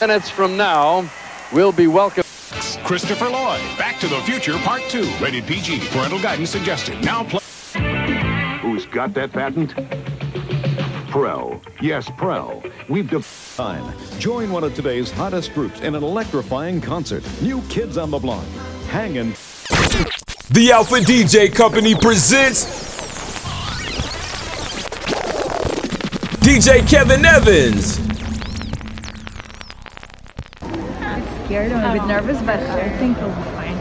[0.00, 1.08] minutes from now,
[1.52, 2.24] we'll be welcome.
[2.84, 5.02] Christopher Lloyd, Back to the Future Part 2.
[5.20, 5.80] Rated PG.
[5.88, 7.02] Parental guidance suggested.
[7.04, 7.40] Now play.
[8.62, 9.74] Who's got that patent?
[11.10, 11.60] Prell.
[11.80, 12.62] Yes, Prell.
[12.88, 13.94] We've defined.
[14.18, 17.22] Join one of today's hottest groups in an electrifying concert.
[17.42, 18.44] New Kids on the Block.
[18.88, 19.30] Hanging.
[20.50, 22.64] The Alpha DJ Company presents
[26.40, 28.09] DJ Kevin Evans.
[31.50, 31.72] Scared.
[31.72, 33.76] I'm a bit nervous, but I think it'll be fine.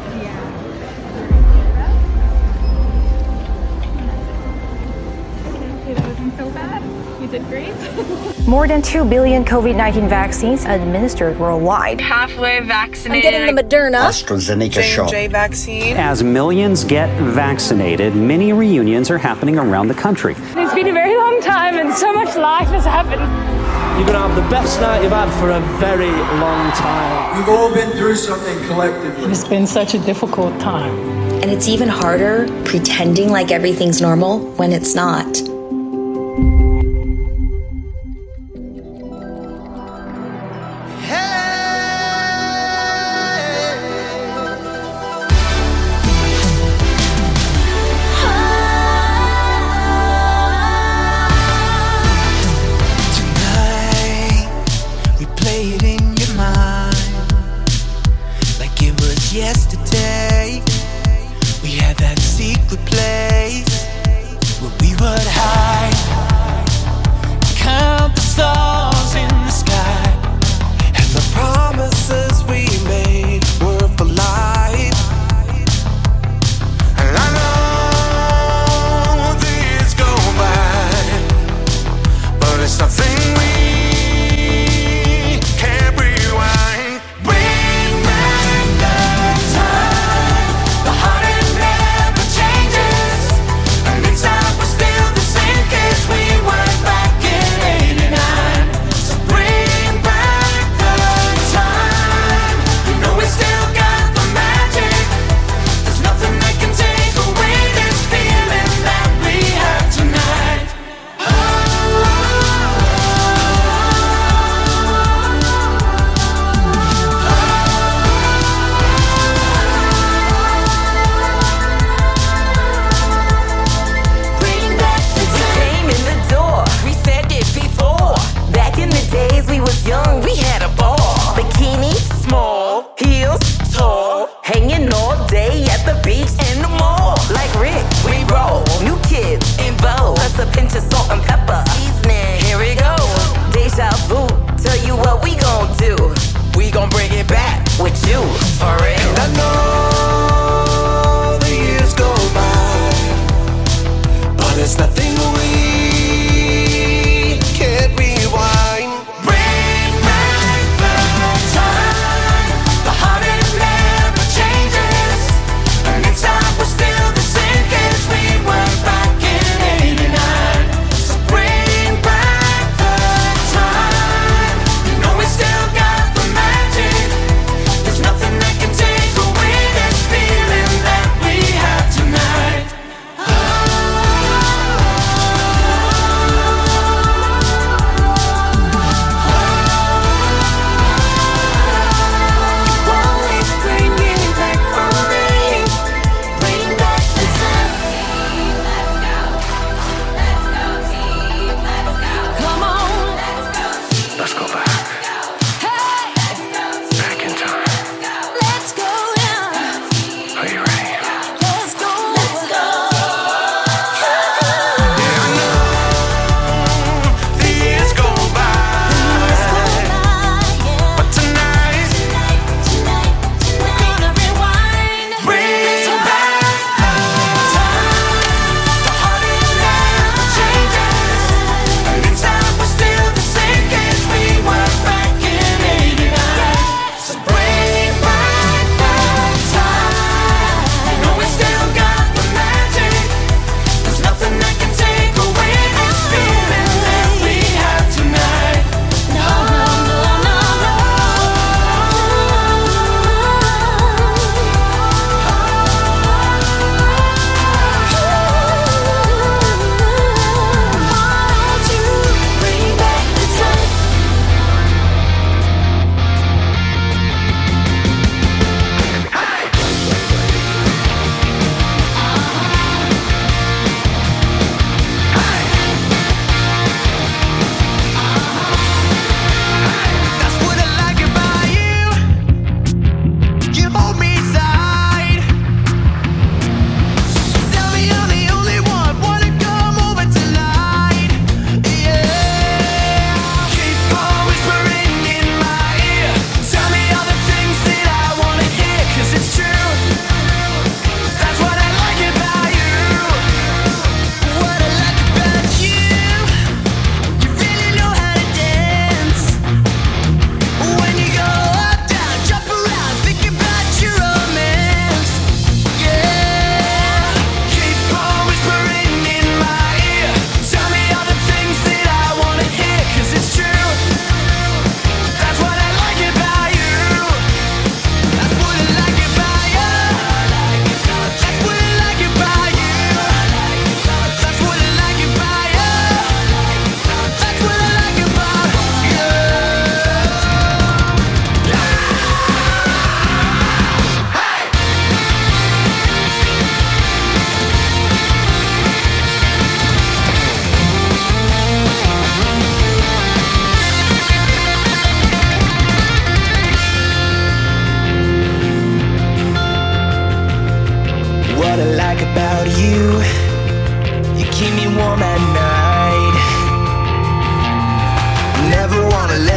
[5.82, 7.22] Okay, that wasn't so bad.
[7.22, 8.48] You did great.
[8.48, 12.02] More than 2 billion COVID 19 vaccines administered worldwide.
[12.02, 13.26] Halfway vaccinated.
[13.28, 14.08] I'm getting the Moderna.
[14.08, 15.12] AstraZeneca shot.
[15.12, 15.96] J vaccine.
[15.96, 20.34] As millions get vaccinated, many reunions are happening around the country.
[20.56, 23.59] It's been a very long time and so much life has happened.
[24.00, 27.38] You're going to have the best night you've had for a very long time.
[27.38, 29.30] We've all been through something collectively.
[29.30, 30.98] It's been such a difficult time.
[31.42, 35.28] And it's even harder pretending like everything's normal when it's not.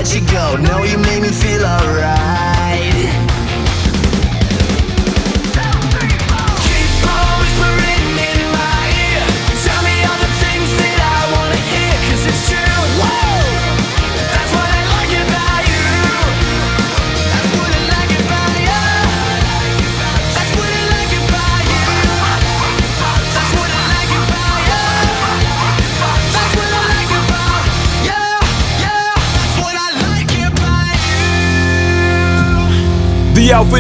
[0.03, 0.57] Let you go.
[0.57, 2.52] No, you made me feel alright.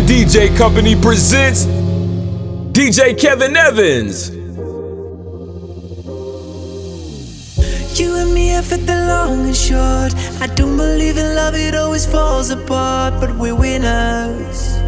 [0.01, 1.67] DJ Company presents
[2.73, 4.31] DJ Kevin Evans.
[8.01, 10.15] You and me have fit the long and short.
[10.41, 13.21] I don't believe in love, it always falls apart.
[13.21, 14.79] But we're winners,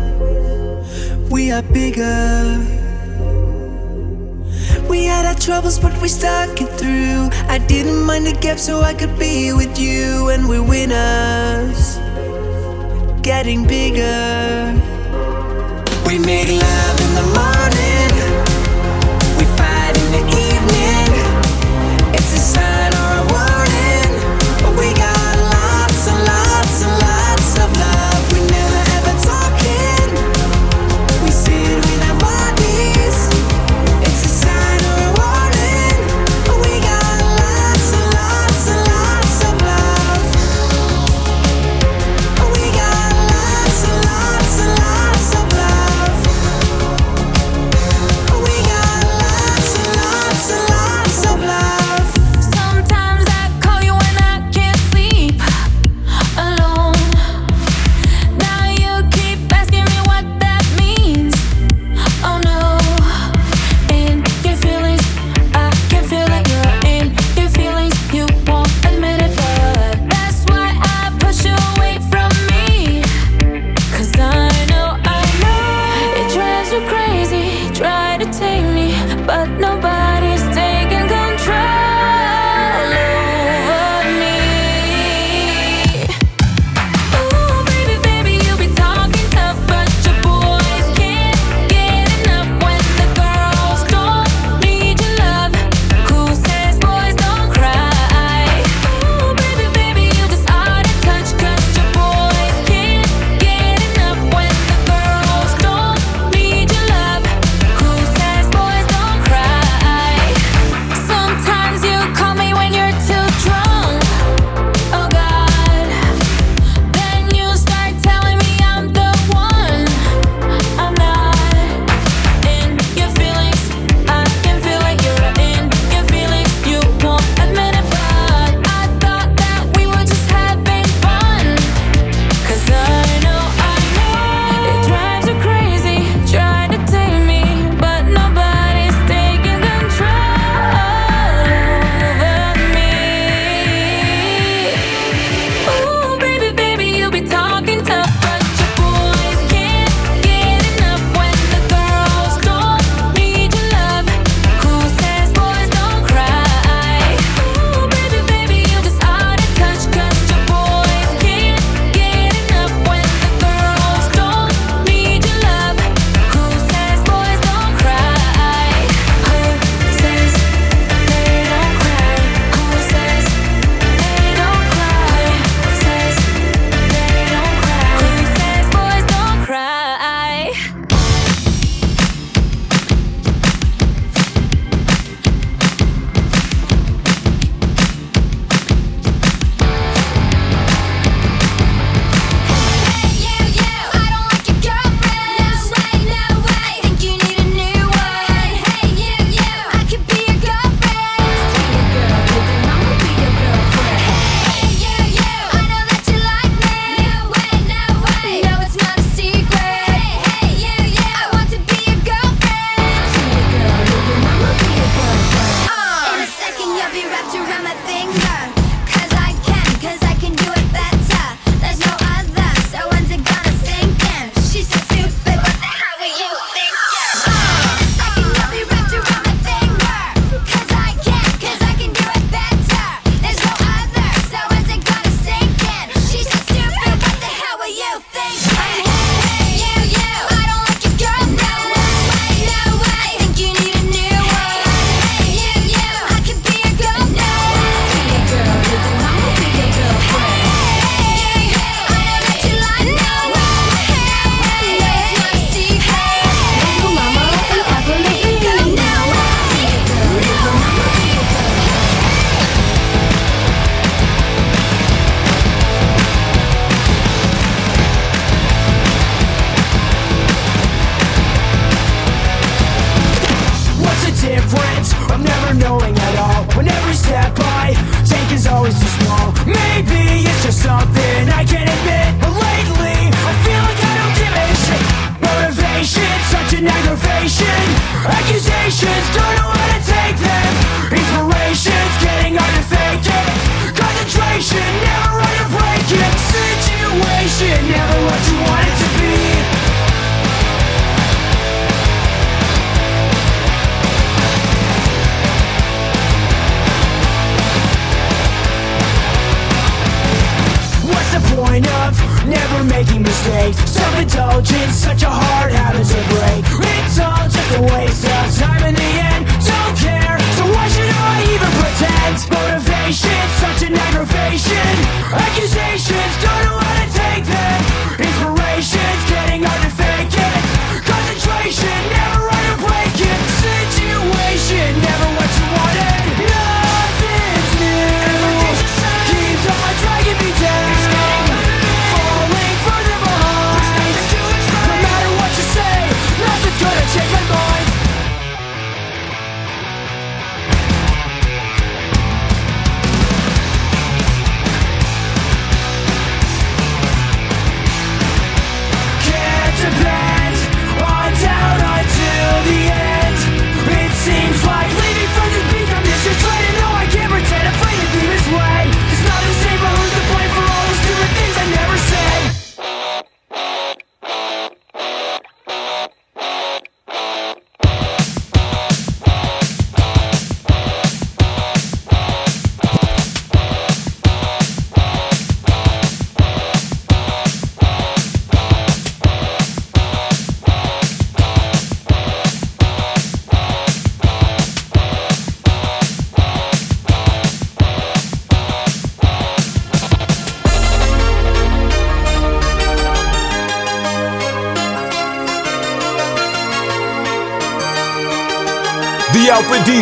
[1.31, 2.59] we are bigger.
[4.89, 7.29] We had our troubles, but we stuck it through.
[7.49, 10.31] I didn't mind the gap so I could be with you.
[10.31, 11.99] And we're winners,
[13.23, 14.84] getting bigger.
[16.15, 17.34] We make love in the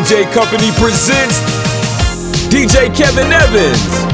[0.03, 1.39] DJ Company presents
[2.49, 4.12] DJ Kevin Evans.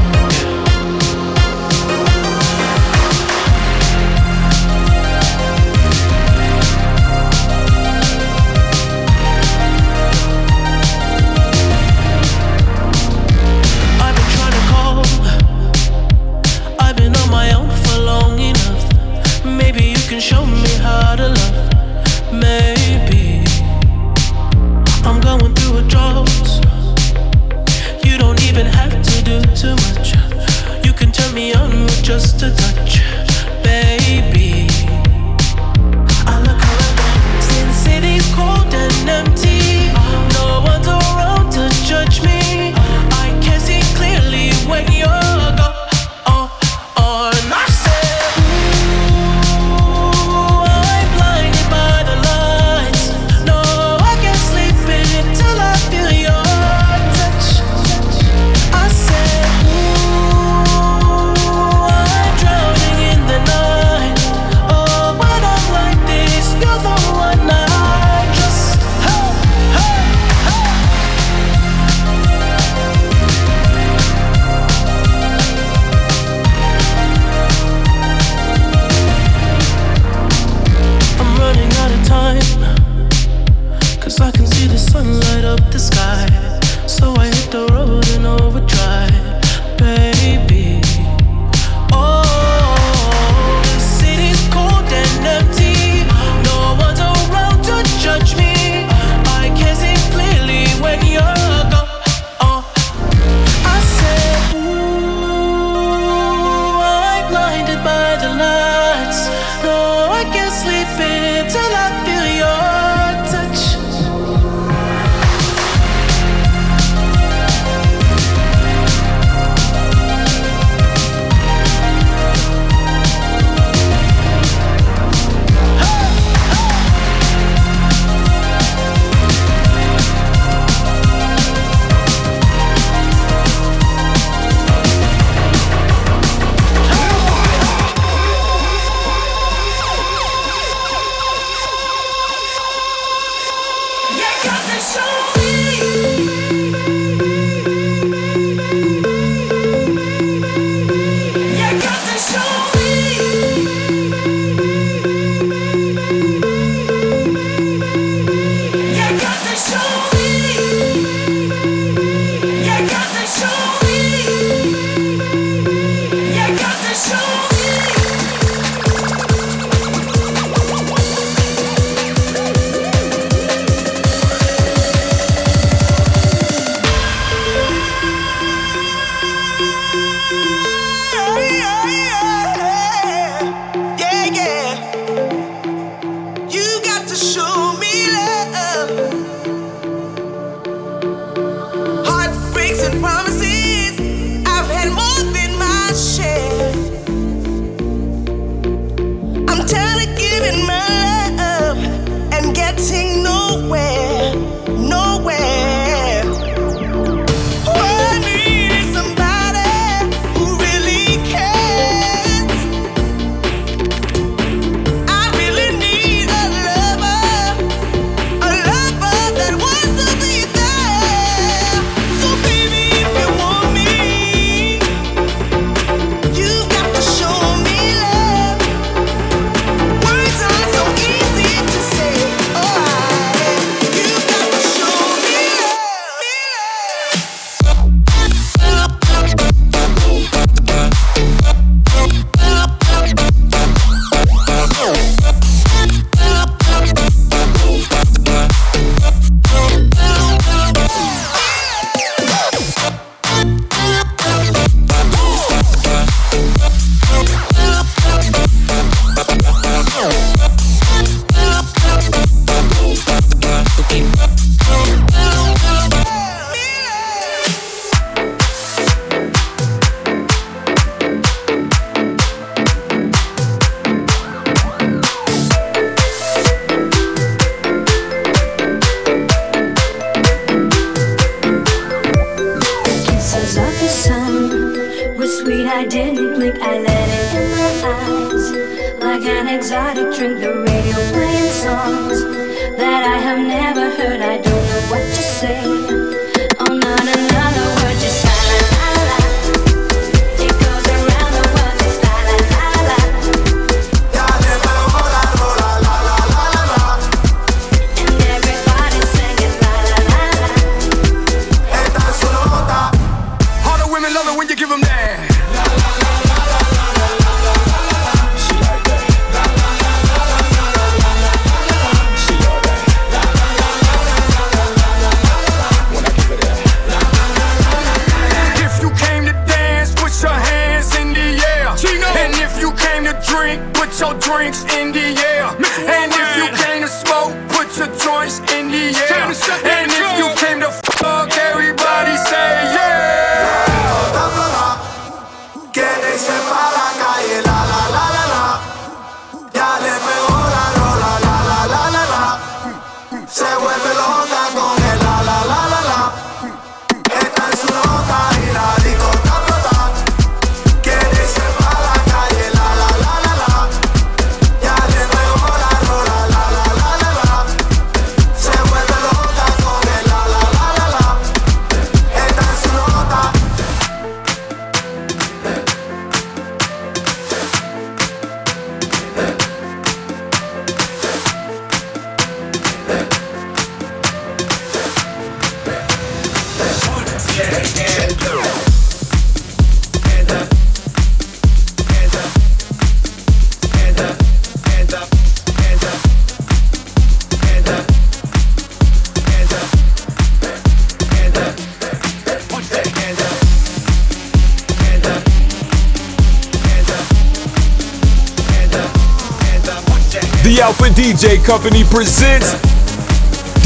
[411.18, 412.54] DJ Company presents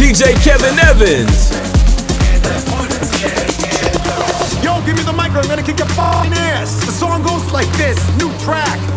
[0.00, 1.52] DJ Kevin Evans.
[4.64, 6.82] Yo, give me the mic, I'm gonna kick your fucking ass.
[6.86, 8.91] The song goes like this, new track.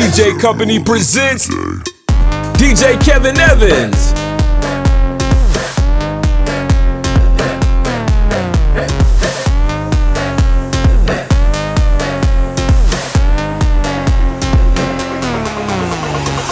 [0.00, 1.46] DJ Company presents
[2.56, 4.14] DJ Kevin Evans.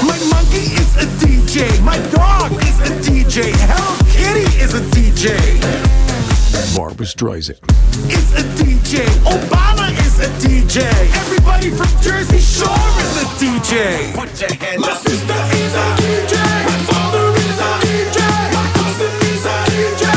[0.04, 1.82] My monkey is a DJ.
[1.82, 3.50] My dog is a DJ.
[3.54, 6.76] Hello Kitty is a DJ.
[6.76, 7.67] Barbra Streisand
[8.10, 9.04] is a DJ.
[9.24, 10.82] Obama is a DJ.
[11.22, 14.14] Everybody from Jersey Shore is a DJ.
[14.14, 14.50] Put your.
[14.80, 16.34] My sister is a DJ.
[16.68, 18.18] My father is a DJ.
[18.54, 20.07] My cousin is a DJ.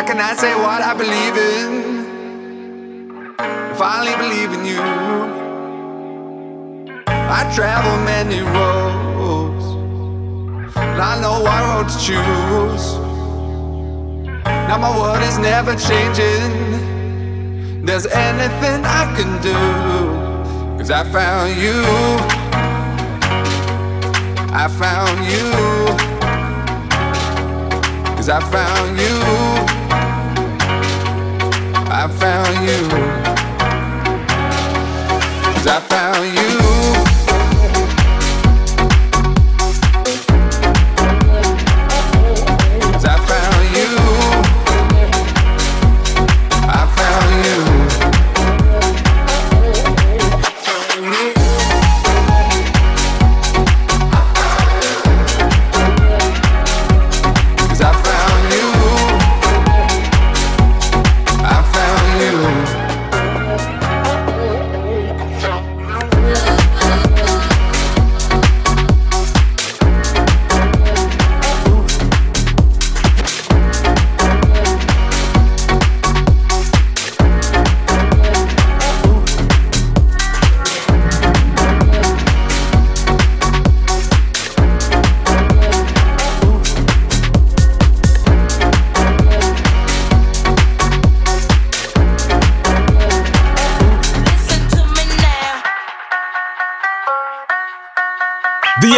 [0.00, 1.90] I cannot say what I believe in.
[3.38, 4.80] I finally believe in you.
[7.06, 9.64] I travel many roads,
[10.76, 12.98] and I know what road to choose.
[14.44, 16.52] Now my world is never changing.
[17.84, 19.54] There's anything I can do,
[20.78, 21.84] cause I found you.
[24.52, 26.19] I found you.
[28.32, 29.16] I found you.
[31.90, 32.88] I found you.
[35.54, 36.79] Cause I found you.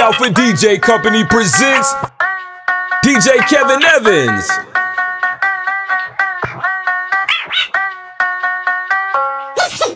[0.02, 1.94] Alpha DJ Company presents
[3.04, 4.50] DJ Kevin Evans.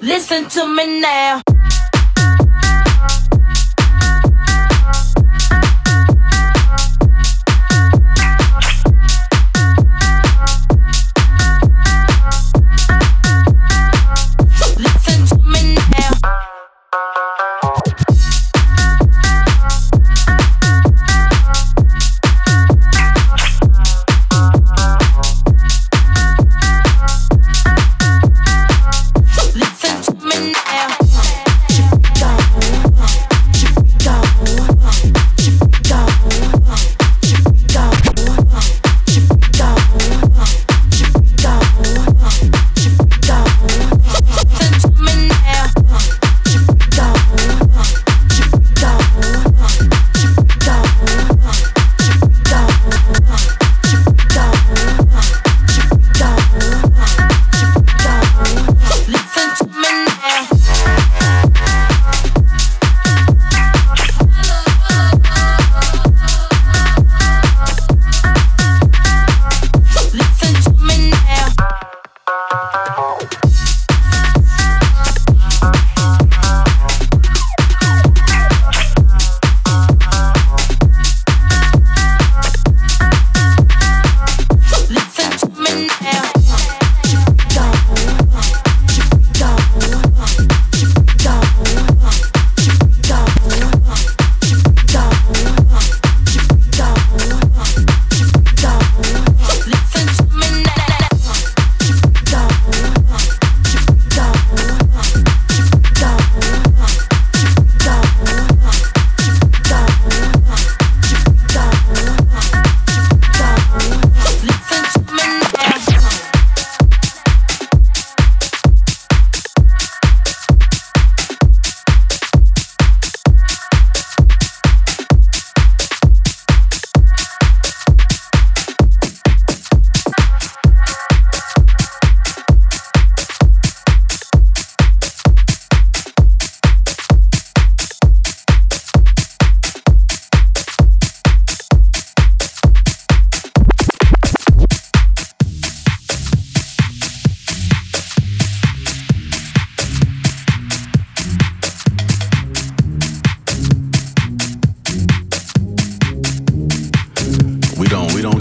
[0.00, 1.42] Listen to me now.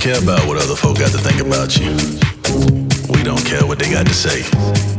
[0.05, 1.89] care about what other folk got to think about you.
[3.09, 4.94] We don't care what they got to say.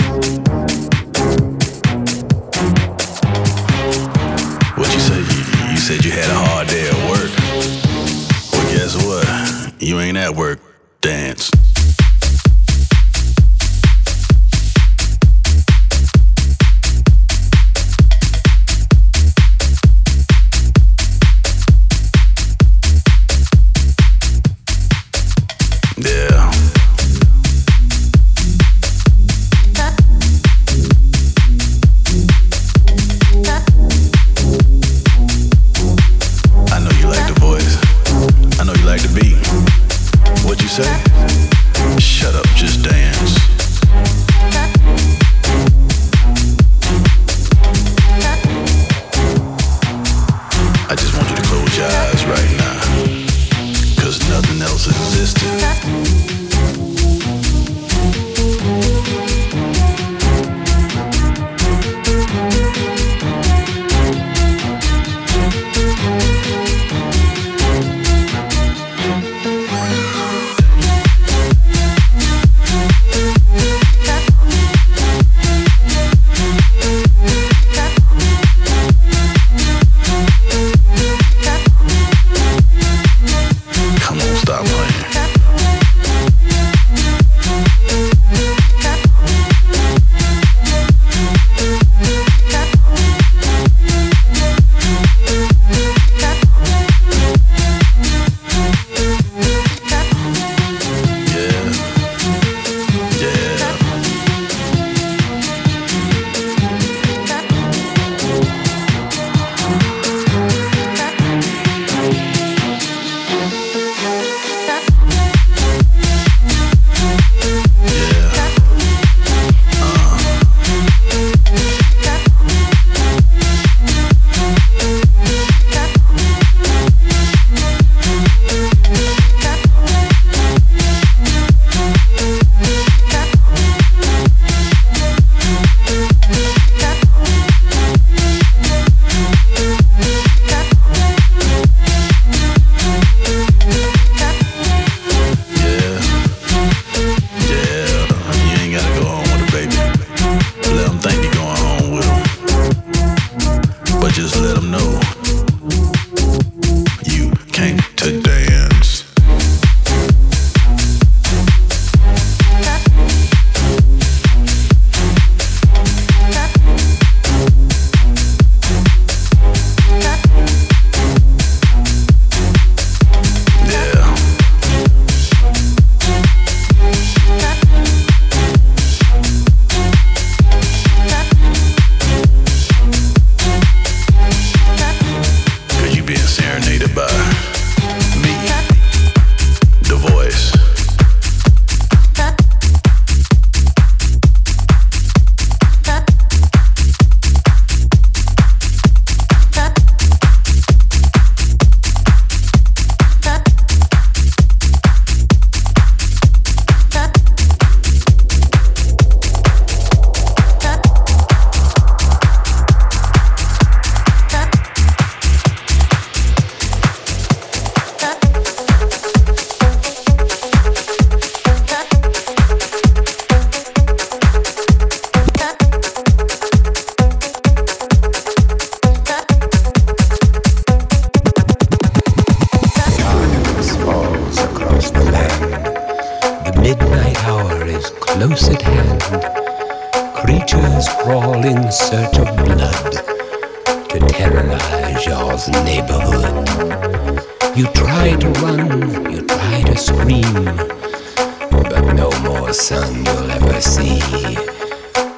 [252.57, 254.01] sun you'll ever see.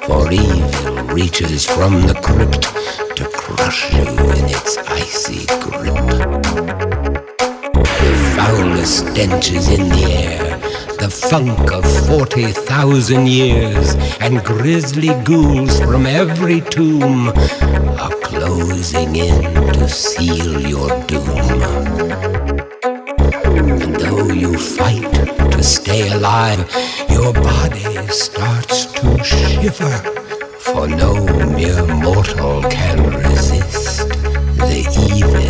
[0.05, 2.63] For evil reaches from the crypt
[3.15, 4.07] to crush you
[4.39, 5.95] in its icy grip.
[8.03, 10.57] The foulest stenches in the air,
[10.99, 17.29] the funk of 40,000 years, and grisly ghouls from every tomb
[18.03, 21.61] are closing in to seal your doom.
[23.45, 25.13] And though you fight
[25.53, 26.59] to stay alive,
[27.21, 29.97] your body starts to shiver,
[30.59, 31.13] for no
[31.57, 34.07] mere mortal can resist
[34.63, 34.79] the
[35.17, 35.48] evil.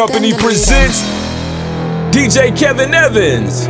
[0.00, 1.02] Company presents
[2.10, 3.69] DJ Kevin Evans.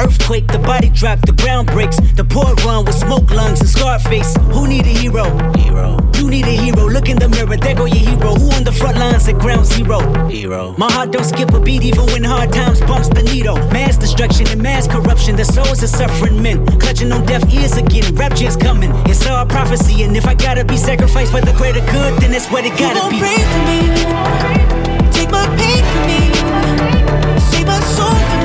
[0.00, 1.98] Earthquake, the body drop, the ground breaks.
[2.16, 4.34] The poor run with smoke lungs and Scarface.
[4.50, 5.24] Who need a hero?
[5.58, 5.98] Hero.
[6.14, 6.88] You need a hero.
[6.88, 8.32] Look in the mirror, there go your hero.
[8.32, 10.00] Who on the front lines at ground zero?
[10.26, 10.74] Hero.
[10.78, 13.56] My heart don't skip a beat, even when hard times bumps the needle.
[13.76, 15.36] Mass destruction and mass corruption.
[15.36, 16.64] The souls of suffering men.
[16.78, 18.14] Clutching on deaf ears again.
[18.14, 18.92] Rapture's coming.
[19.04, 22.50] It's all prophecy, and if I gotta be sacrificed for the greater good, then that's
[22.50, 23.18] what it gotta you be.
[23.20, 25.10] Pray for me.
[25.12, 27.40] Take my pain for me.
[27.52, 28.39] Save my soul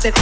[0.00, 0.14] drop it.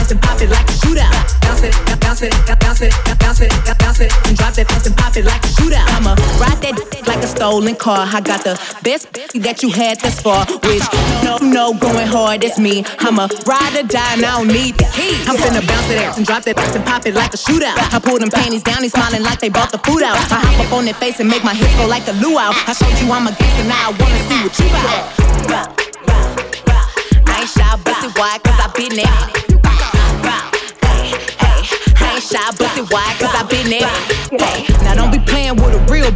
[1.42, 4.96] Bounce it, bounce it, bounce it, bounce it, bounce it, and drop that ass and
[4.96, 5.88] pop it like a shootout.
[5.96, 8.04] I'ma ride that like a stolen car.
[8.04, 10.84] I got the best that you had thus far, which
[11.24, 12.44] no, no, going hard.
[12.44, 12.84] It's me.
[12.98, 14.92] I'm a ride or die, and I don't need that.
[15.28, 17.76] I'm finna bounce it ass and drop that ass and pop it like a shootout.
[17.94, 20.16] I pull them panties down, they smiling like they bought the food out.
[20.30, 22.52] I hop up on their face and make my hips go like a luau.
[22.52, 25.64] I showed you I'm a gangster, now I wanna see what you got.
[27.24, 29.51] I ain't shy, bust it wide, cause I been there.
[32.32, 33.88] Hey, I shy, bust it wide, cause I been there.
[34.32, 36.08] Hey, now don't be playing with a real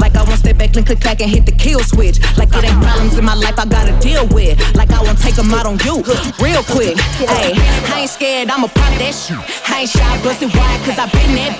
[0.00, 2.18] Like I won't step back and click back and hit the kill switch.
[2.36, 4.58] Like it ain't problems in my life I gotta deal with.
[4.74, 6.02] Like I won't take them out on you
[6.42, 6.98] real quick.
[7.22, 7.54] Hey,
[7.86, 9.38] I ain't scared, I'ma pop that shit.
[9.70, 11.54] I ain't shy, bust it wide, cause I been there.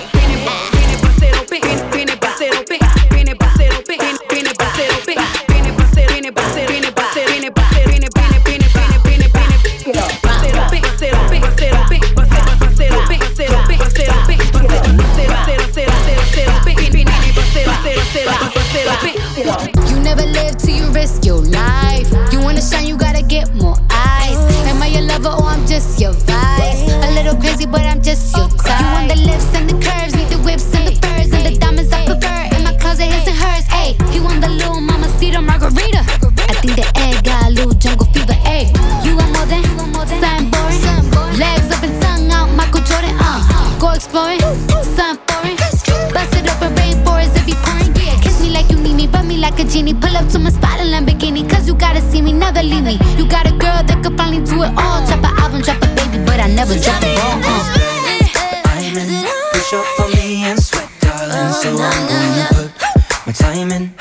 [4.11, 4.20] You
[20.15, 22.09] never live till you risk your life.
[22.33, 24.39] You wanna shine, you gotta get more eyes.
[24.67, 26.83] Am I your lover or I'm just your vice?
[27.07, 28.81] A little crazy, but I'm just your type.
[28.81, 31.57] You want the lips and the curves, need the whips and the furs and the
[31.57, 32.41] diamonds I prefer.
[32.55, 33.65] In my closet, his and hers.
[33.79, 36.03] Ayy, he want the little mama cedar margarita.
[36.51, 38.37] I think the egg got a little jungle fever.
[38.55, 38.67] Ayy,
[39.05, 41.39] you want more than something boring.
[41.39, 43.15] Legs up and tongue out, Michael Jordan.
[43.17, 44.41] Uh, go exploring,
[49.61, 49.93] a genie.
[49.93, 52.97] Pull up to my spot in Lamborghini, cause you gotta see me, never leave me.
[53.17, 55.05] You got a girl that could finally do it all.
[55.05, 57.37] Drop an album, drop a baby, but I never drop the ball.
[57.45, 57.61] Uh.
[58.65, 61.53] Diamond, push up on me and sweat, darling.
[61.53, 63.93] So I'm gonna put my time in.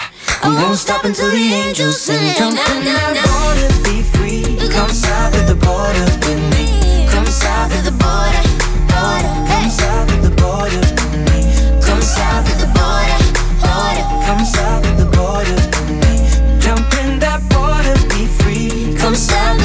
[0.43, 2.35] I won't stop until the angels sing.
[2.37, 4.57] Jump in that water, be free.
[4.73, 7.07] Come south of the border with me.
[7.13, 8.43] Come south of the border,
[8.89, 9.33] border.
[9.51, 11.39] Come south of the border with me.
[11.85, 13.20] Come south of the border.
[14.31, 16.61] Come south of the border with me.
[16.61, 18.95] Jump in that water, be free.
[18.97, 19.60] Come south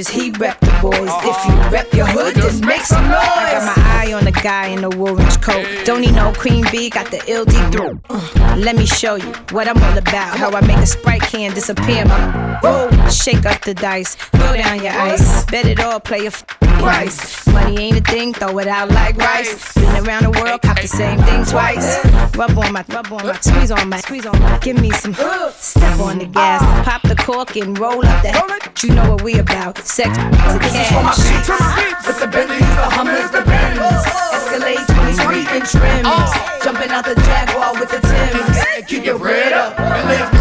[0.00, 1.10] bitches, he rep the boys.
[1.22, 3.14] If you rep your hood, then make some noise.
[3.14, 5.66] I got my eye on the guy in the orange coat.
[5.84, 7.98] Don't need no queen bee, got the LD throat.
[8.08, 10.36] Uh, let me show you what I'm all about.
[10.36, 12.04] How I make a sprite can disappear.
[12.04, 15.44] My Whoa, shake up the dice, throw down your ice.
[15.46, 16.44] Bet it all, play a f-
[16.78, 17.46] price.
[17.46, 19.74] Money ain't a thing, throw it out like rice.
[19.74, 22.04] Been around the world, cop the same thing twice.
[22.36, 24.58] Rub on my, rub on my, squeeze on my, squeeze on my.
[24.58, 28.30] Give me some, step on the gas, pop the cork and roll up the.
[28.86, 29.78] You know what we about?
[29.78, 31.28] Sex, the This is for my cash.
[31.28, 32.06] beats, for my beats.
[32.06, 32.90] With the Bentleys, the uh-huh.
[32.90, 34.20] Hummers, the Benz.
[34.32, 36.08] Escalade 23 inch rims.
[36.08, 36.60] Uh.
[36.64, 38.86] Jumping out the Jaguar with the Timbs.
[38.88, 40.39] Keep your bread up and live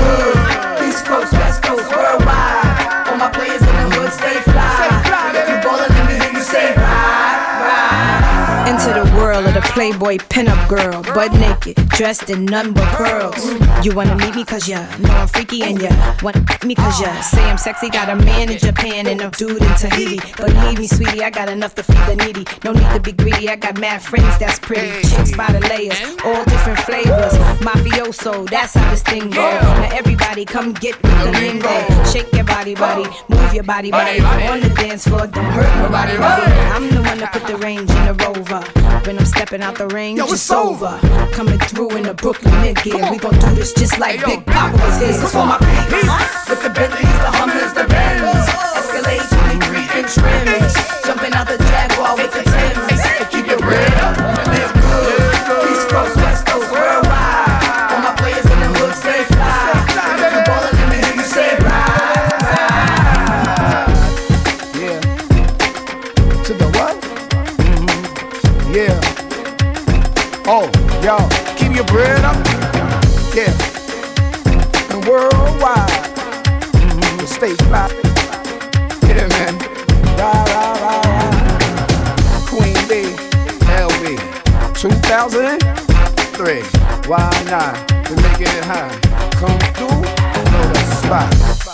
[9.59, 13.43] of Playboy pinup girl, butt naked, dressed in none but pearls.
[13.85, 15.91] You wanna meet me cause ya know I'm freaky and ya
[16.23, 17.89] wanna me cause ya say I'm sexy.
[17.89, 20.19] Got a man in Japan and a dude in Tahiti.
[20.37, 22.45] Believe me, sweetie, I got enough to feed the needy.
[22.63, 25.07] No need to be greedy, I got mad friends that's pretty.
[25.07, 27.33] Chicks by the layers, all different flavors.
[27.59, 29.41] Mafioso, that's how this thing go.
[29.41, 31.75] Now everybody come get with the lingo.
[32.11, 34.19] Shake your body, body, move your body, body.
[34.21, 36.51] On the dance floor, don't hurt nobody, body.
[36.75, 38.63] I'm the one that put the range in the rover.
[39.05, 40.85] When I'm stepping out the range, Yo, it's over.
[41.01, 41.31] over.
[41.33, 43.01] Coming through in the Brooklyn mid gear.
[43.09, 45.07] We gon' do this just like Big Poppa was here.
[45.07, 45.57] This is for my
[45.89, 46.49] beats.
[46.49, 48.47] With the Bentleys, the Hummers, the Benz.
[48.77, 49.25] Escalade
[49.57, 50.73] 23 inch rims.
[51.05, 51.57] Jumping out the
[75.89, 77.25] Mm-hmm.
[77.25, 77.87] Stay fly.
[79.07, 79.55] Yeah, man.
[82.47, 82.91] Queen B,
[83.67, 84.17] LB.
[84.75, 86.63] 2003.
[87.07, 87.73] Why not?
[88.09, 88.93] We're making it high.
[89.31, 90.01] Come through,
[90.51, 91.68] know the spot.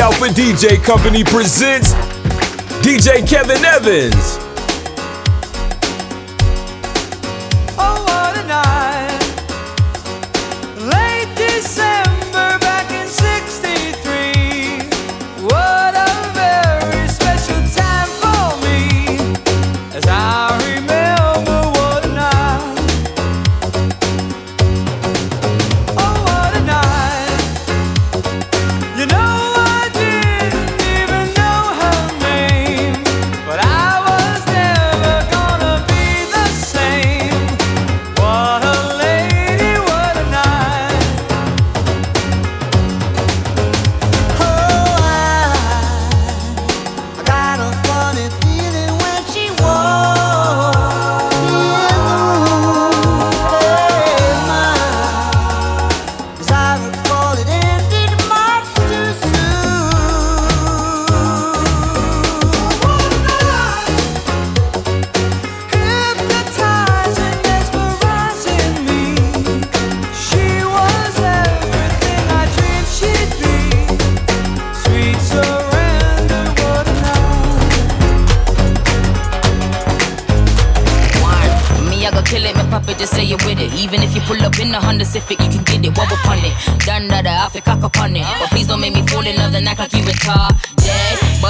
[0.00, 1.92] Alpha DJ Company presents
[2.82, 4.39] DJ Kevin Evans.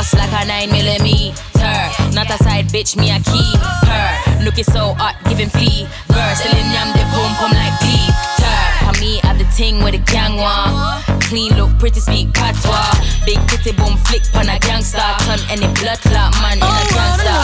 [0.00, 1.76] Bust like a 9 millimeter.
[2.16, 4.42] Not a side bitch, me a keep her.
[4.42, 5.92] Looking so hot, giving fever.
[6.40, 8.56] Selling yam the boom boom like Peter.
[8.88, 11.04] And me at the ting with the gang one.
[11.28, 12.96] Clean look, pretty speak patois.
[13.26, 15.04] Big pretty boom flick on a gangster.
[15.28, 17.36] Turn any blood clot man in a gangster.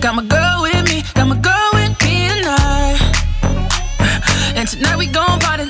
[0.00, 2.96] Got my girl with me, got my girl with me tonight.
[4.56, 5.68] And tonight we gon' party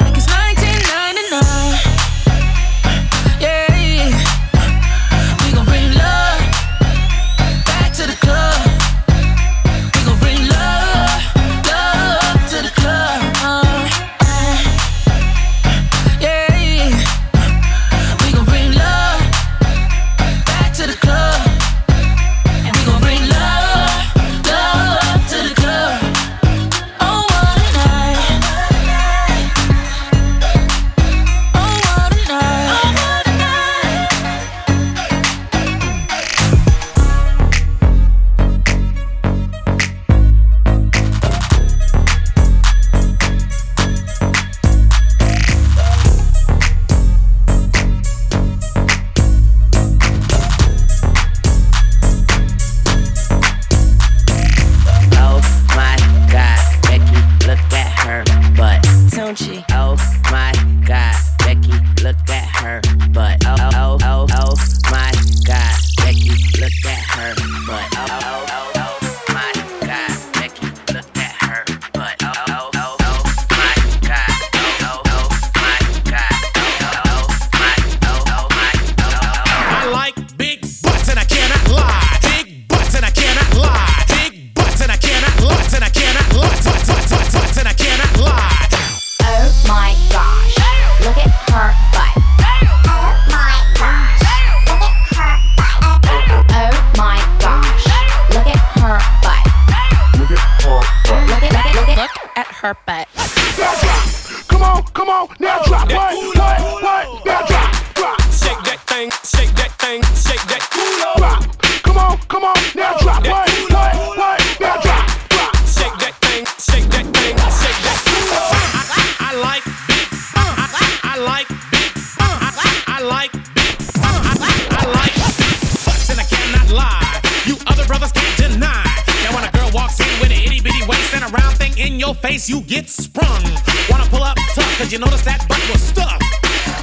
[134.86, 136.22] did you notice that butt was stuffed?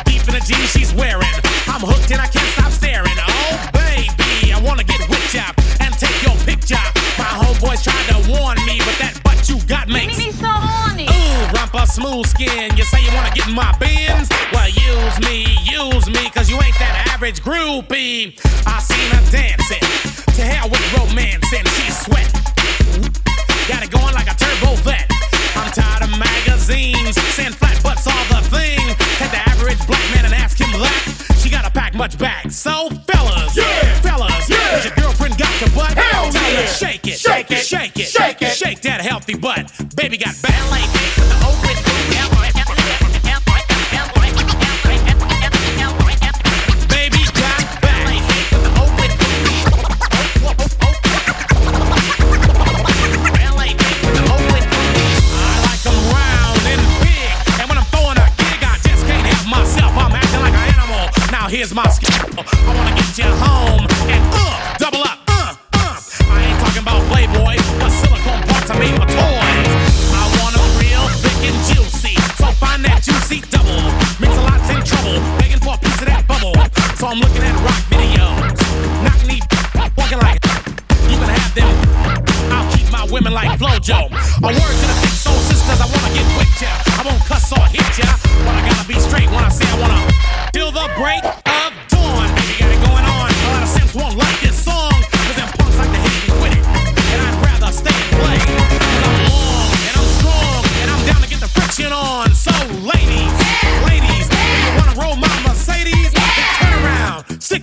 [0.03, 1.23] Deep in the jeans she's wearing.
[1.71, 3.15] I'm hooked and I can't stop staring.
[3.15, 6.83] Oh, baby, I wanna get whipped up and take your picture.
[7.15, 11.07] My homeboys tried to warn me, but that butt you got makes me so horny.
[11.07, 12.75] Ooh, rumpa smooth skin.
[12.75, 14.27] You say you wanna get in my bins?
[14.51, 18.35] Well, use me, use me, cause you ain't that average groupie.
[18.67, 19.92] I seen her dancing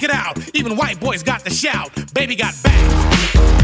[0.01, 1.91] Check it out, even white boys got the shout.
[2.15, 3.60] Baby got back.